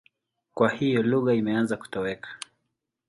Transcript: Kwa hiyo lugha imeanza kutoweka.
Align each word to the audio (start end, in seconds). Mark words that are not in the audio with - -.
Kwa 0.53 0.69
hiyo 0.73 1.03
lugha 1.03 1.33
imeanza 1.33 1.77
kutoweka. 1.77 2.29